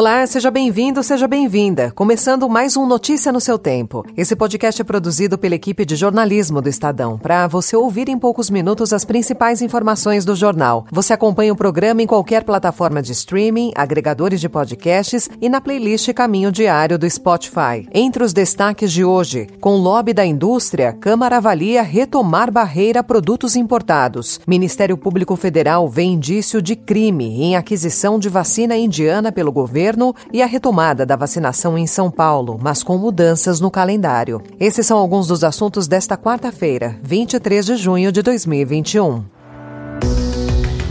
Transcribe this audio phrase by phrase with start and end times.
[0.00, 1.92] Olá, seja bem-vindo, seja bem-vinda.
[1.94, 4.02] Começando mais um Notícia no seu tempo.
[4.16, 8.48] Esse podcast é produzido pela equipe de jornalismo do Estadão, para você ouvir em poucos
[8.48, 10.86] minutos as principais informações do jornal.
[10.90, 16.10] Você acompanha o programa em qualquer plataforma de streaming, agregadores de podcasts e na playlist
[16.14, 17.86] Caminho Diário do Spotify.
[17.92, 23.54] Entre os destaques de hoje, com lobby da indústria, Câmara avalia retomar barreira a produtos
[23.54, 24.40] importados.
[24.46, 30.14] Ministério Público Federal vê indício de crime em aquisição de vacina indiana pelo governo governo
[30.32, 34.42] e a retomada da vacinação em São Paulo, mas com mudanças no calendário.
[34.58, 39.24] Esses são alguns dos assuntos desta quarta-feira, 23 de junho de 2021.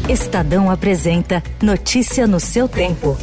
[0.10, 3.16] Estadão apresenta Notícia no seu tempo.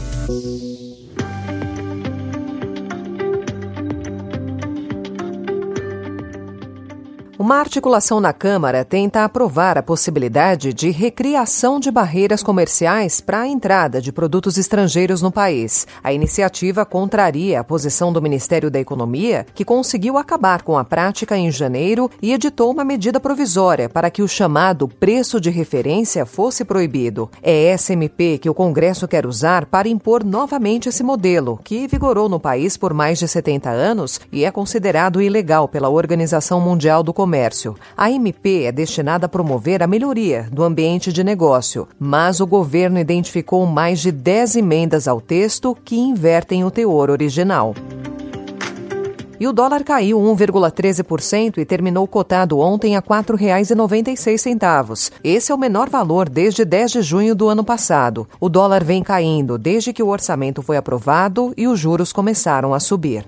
[7.39, 13.47] Uma articulação na Câmara tenta aprovar a possibilidade de recriação de barreiras comerciais para a
[13.47, 15.87] entrada de produtos estrangeiros no país.
[16.03, 21.37] A iniciativa contraria a posição do Ministério da Economia, que conseguiu acabar com a prática
[21.37, 26.65] em janeiro e editou uma medida provisória para que o chamado preço de referência fosse
[26.65, 27.31] proibido.
[27.43, 32.31] É essa MP que o Congresso quer usar para impor novamente esse modelo, que vigorou
[32.31, 37.13] no país por mais de 70 anos e é considerado ilegal pela Organização Mundial do
[37.13, 37.75] Comércio Comércio.
[37.97, 43.01] A MP é destinada a promover a melhoria do ambiente de negócio, mas o governo
[43.01, 47.75] identificou mais de 10 emendas ao texto que invertem o teor original.
[49.41, 55.11] E o dólar caiu 1,13% e terminou cotado ontem a R$ 4,96.
[55.25, 58.29] Esse é o menor valor desde 10 de junho do ano passado.
[58.39, 62.79] O dólar vem caindo desde que o orçamento foi aprovado e os juros começaram a
[62.79, 63.27] subir.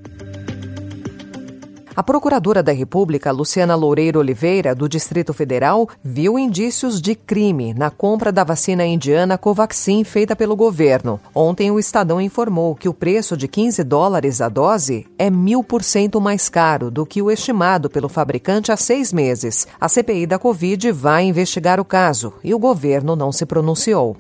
[1.99, 7.91] A procuradora da República, Luciana Loureiro Oliveira, do Distrito Federal, viu indícios de crime na
[7.91, 11.19] compra da vacina indiana Covaxin feita pelo governo.
[11.35, 15.83] Ontem, o Estadão informou que o preço de 15 dólares a dose é mil por
[15.83, 19.67] cento mais caro do que o estimado pelo fabricante há seis meses.
[19.81, 24.17] A CPI da Covid vai investigar o caso e o governo não se pronunciou.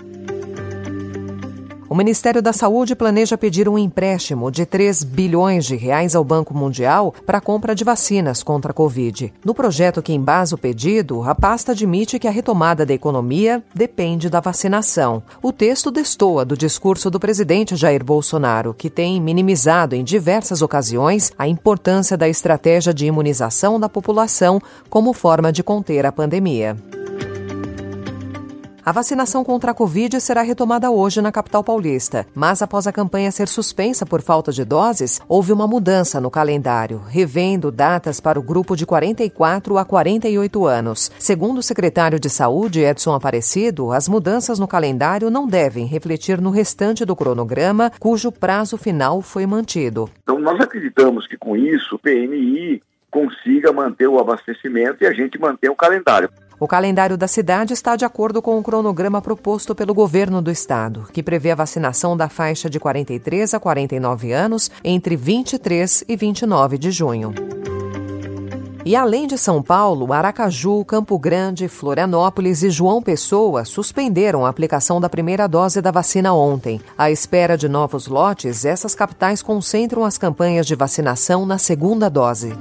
[1.90, 6.52] O Ministério da Saúde planeja pedir um empréstimo de 3 bilhões de reais ao Banco
[6.52, 9.32] Mundial para a compra de vacinas contra a Covid.
[9.42, 14.28] No projeto que embasa o pedido, a pasta admite que a retomada da economia depende
[14.28, 15.22] da vacinação.
[15.42, 21.32] O texto destoa do discurso do presidente Jair Bolsonaro, que tem minimizado em diversas ocasiões
[21.38, 24.60] a importância da estratégia de imunização da população
[24.90, 26.76] como forma de conter a pandemia.
[28.88, 33.30] A vacinação contra a Covid será retomada hoje na capital paulista, mas após a campanha
[33.30, 38.42] ser suspensa por falta de doses, houve uma mudança no calendário, revendo datas para o
[38.42, 41.12] grupo de 44 a 48 anos.
[41.18, 46.48] Segundo o secretário de Saúde, Edson Aparecido, as mudanças no calendário não devem refletir no
[46.48, 50.08] restante do cronograma, cujo prazo final foi mantido.
[50.22, 55.38] Então, nós acreditamos que com isso o PNI consiga manter o abastecimento e a gente
[55.38, 56.30] manter o calendário.
[56.60, 61.06] O calendário da cidade está de acordo com o cronograma proposto pelo governo do estado,
[61.12, 66.76] que prevê a vacinação da faixa de 43 a 49 anos entre 23 e 29
[66.76, 67.32] de junho.
[68.84, 75.00] E além de São Paulo, Aracaju, Campo Grande, Florianópolis e João Pessoa suspenderam a aplicação
[75.00, 76.80] da primeira dose da vacina ontem.
[76.96, 82.52] À espera de novos lotes, essas capitais concentram as campanhas de vacinação na segunda dose.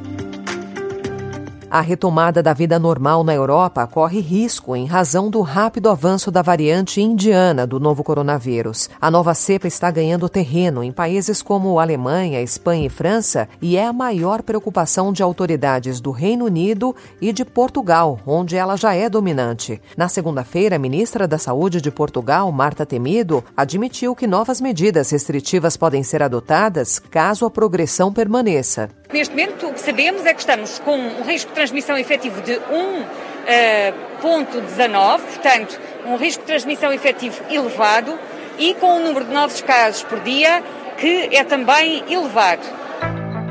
[1.69, 6.41] A retomada da vida normal na Europa corre risco em razão do rápido avanço da
[6.41, 8.89] variante indiana do novo coronavírus.
[9.01, 13.85] A nova cepa está ganhando terreno em países como Alemanha, Espanha e França e é
[13.85, 19.09] a maior preocupação de autoridades do Reino Unido e de Portugal, onde ela já é
[19.09, 19.81] dominante.
[19.97, 25.75] Na segunda-feira, a ministra da Saúde de Portugal, Marta Temido, admitiu que novas medidas restritivas
[25.75, 28.89] podem ser adotadas caso a progressão permaneça.
[29.11, 32.59] Neste momento, o que sabemos é que estamos com um risco transmissão efetivo de 1,19,
[34.21, 38.17] uh, portanto, um risco de transmissão efetivo elevado
[38.59, 40.63] e com um número de novos casos por dia
[40.99, 42.61] que é também elevado.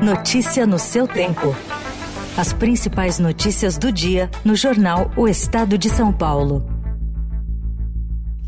[0.01, 1.53] Notícia no seu tempo.
[2.37, 6.76] As principais notícias do dia no jornal O Estado de São Paulo.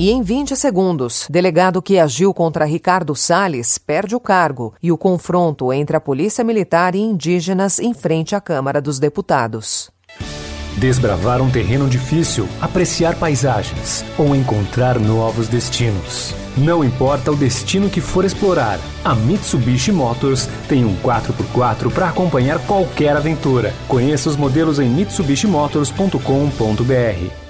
[0.01, 4.98] E em 20 segundos, delegado que agiu contra Ricardo Salles perde o cargo e o
[4.98, 9.92] confronto entre a Polícia Militar e indígenas em frente à Câmara dos Deputados.
[10.78, 16.34] Desbravar um terreno difícil, apreciar paisagens ou encontrar novos destinos.
[16.56, 22.57] Não importa o destino que for explorar, a Mitsubishi Motors tem um 4x4 para acompanhar
[22.66, 23.74] qualquer aventura.
[23.90, 27.49] Conheça os modelos em mitsubishimotors.com.br.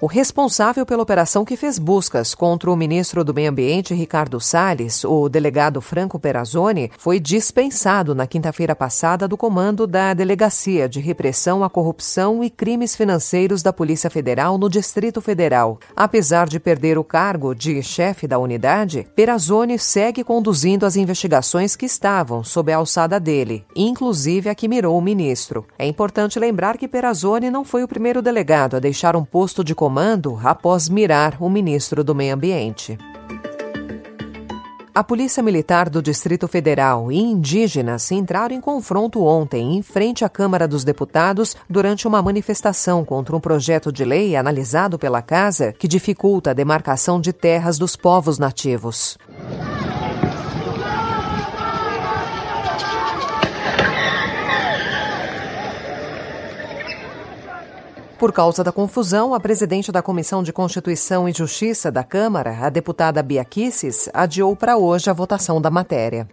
[0.00, 5.02] O responsável pela operação que fez buscas contra o ministro do Meio Ambiente, Ricardo Salles,
[5.02, 11.64] o delegado Franco Perazzoni, foi dispensado na quinta-feira passada do comando da Delegacia de Repressão
[11.64, 15.80] à Corrupção e Crimes Financeiros da Polícia Federal no Distrito Federal.
[15.96, 21.86] Apesar de perder o cargo de chefe da unidade, Perazzoni segue conduzindo as investigações que
[21.86, 25.66] estavam sob a alçada dele, inclusive a que mirou o ministro.
[25.76, 29.74] É importante lembrar que Perazzoni não foi o primeiro delegado a deixar um posto de
[29.74, 32.98] comando comando após mirar o ministro do Meio Ambiente.
[34.94, 40.28] A Polícia Militar do Distrito Federal e indígenas entraram em confronto ontem em frente à
[40.28, 45.88] Câmara dos Deputados durante uma manifestação contra um projeto de lei analisado pela Casa que
[45.88, 49.16] dificulta a demarcação de terras dos povos nativos.
[58.18, 62.68] Por causa da confusão, a presidente da Comissão de Constituição e Justiça da Câmara, a
[62.68, 66.28] deputada Bia Kisses, adiou para hoje a votação da matéria.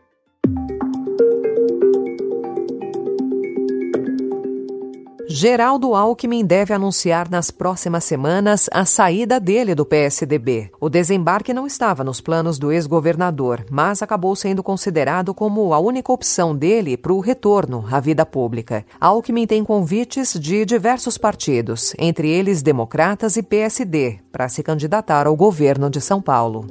[5.38, 10.72] Geraldo Alckmin deve anunciar nas próximas semanas a saída dele do PSDB.
[10.80, 16.10] O desembarque não estava nos planos do ex-governador, mas acabou sendo considerado como a única
[16.10, 18.86] opção dele para o retorno à vida pública.
[18.98, 25.36] Alckmin tem convites de diversos partidos, entre eles democratas e PSD, para se candidatar ao
[25.36, 26.66] governo de São Paulo.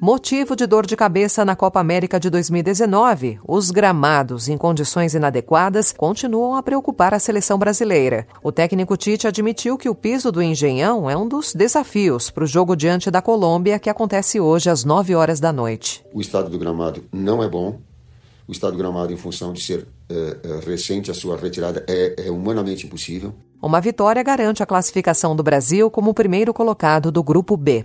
[0.00, 5.92] Motivo de dor de cabeça na Copa América de 2019, os gramados em condições inadequadas
[5.92, 8.24] continuam a preocupar a seleção brasileira.
[8.40, 12.46] O técnico Tite admitiu que o piso do Engenhão é um dos desafios para o
[12.46, 16.04] jogo diante da Colômbia, que acontece hoje às 9 horas da noite.
[16.14, 17.80] O estado do gramado não é bom.
[18.46, 22.30] O estado do gramado, em função de ser é, recente, a sua retirada é, é
[22.30, 23.34] humanamente impossível.
[23.60, 27.84] Uma vitória garante a classificação do Brasil como o primeiro colocado do Grupo B.